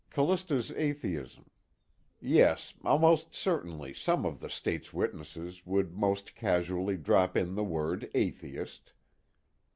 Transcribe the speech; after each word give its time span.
Callista's 0.09 0.71
atheism; 0.71 1.51
yes, 2.19 2.73
almost 2.83 3.35
certainly 3.35 3.93
some 3.93 4.23
one 4.23 4.33
of 4.33 4.39
the 4.39 4.49
State's 4.49 4.91
witnesses 4.91 5.63
would 5.63 5.95
most 5.95 6.33
casually 6.33 6.97
drop 6.97 7.37
in 7.37 7.53
the 7.53 7.63
word 7.63 8.09
"atheist." 8.15 8.93